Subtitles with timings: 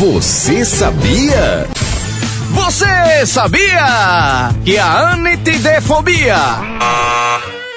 [0.00, 1.68] Você sabia?
[2.52, 6.38] Você sabia que a anitidefobia,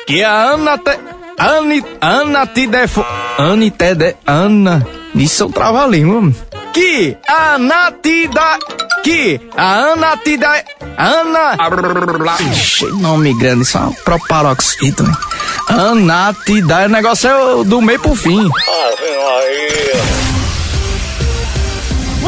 [0.07, 0.97] que a anate,
[1.37, 3.05] anit, anatidefo,
[3.37, 6.31] anitede, ana, isso é um trava-língua,
[6.73, 8.57] que a anatida,
[9.03, 10.63] que a anatida,
[10.97, 11.57] ana,
[12.53, 15.11] Ixi, nome grande, isso é um proparoxítono,
[15.67, 18.49] anatida, o negócio é do meio pro fim.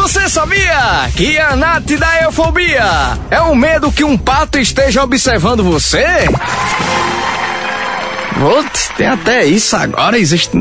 [0.05, 6.05] Você sabia que a natidaefobia é o medo que um pato esteja observando você?
[8.38, 10.52] Putz, tem até isso agora, existe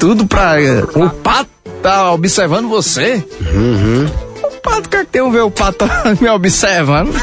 [0.00, 0.54] tudo pra.
[0.96, 1.48] O pato
[1.80, 3.24] tá observando você?
[3.40, 4.10] Uhum.
[4.42, 5.88] O pato quer que tem um ver o pato
[6.20, 7.14] me observando?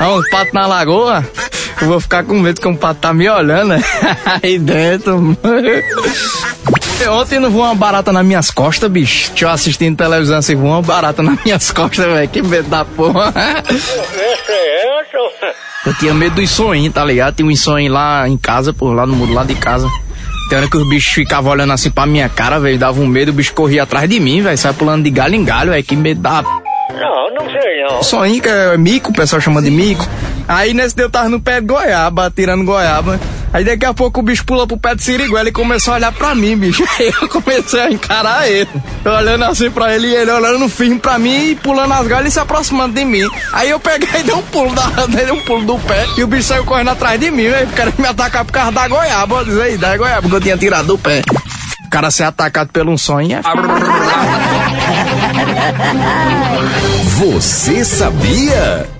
[0.00, 1.24] Ah, um pato na lagoa?
[1.80, 3.82] Eu vou ficar com medo que um pato tá me olhando né?
[4.42, 5.36] aí dentro.
[7.10, 9.32] Ontem não voou uma barata nas minhas costas, bicho.
[9.34, 12.28] Tinha eu assistindo televisão assim, voou uma barata nas minhas costas, velho.
[12.28, 13.32] Que medo da porra.
[15.84, 17.36] Eu tinha medo dos sonhos, tá ligado?
[17.36, 19.88] Tinha um sonho lá em casa, por lá no muro lá de casa.
[20.48, 22.78] Tem hora que os bichos ficavam olhando assim pra minha cara, velho.
[22.78, 24.56] Dava um medo, o bicho corria atrás de mim, velho.
[24.56, 25.84] Sai pulando de galho em galho, velho.
[25.84, 26.42] Que medo da.
[26.42, 28.02] Não, não sei não.
[28.02, 30.06] Sonho que é mico, o pessoal chama de mico.
[30.48, 33.18] Aí nesse dia eu tava no pé de goiaba, tirando goiaba.
[33.52, 36.12] Aí daqui a pouco o bicho pula pro pé de siriguela e começou a olhar
[36.12, 36.84] pra mim, bicho.
[36.98, 38.68] Aí eu comecei a encarar ele.
[39.04, 42.28] Eu olhando assim pra ele e ele olhando firme pra mim e pulando as galhas
[42.28, 43.28] e se aproximando de mim.
[43.52, 46.26] Aí eu peguei e dei um pulo, da, dei um pulo do pé e o
[46.26, 47.68] bicho saiu correndo atrás de mim, velho.
[47.68, 50.58] Querendo me atacar por causa da goiaba, ó, dizer aí, da goiaba que eu tinha
[50.58, 51.22] tirado do pé.
[51.86, 53.42] O cara ser atacado pelo um sonho é...
[57.18, 58.95] Você sabia?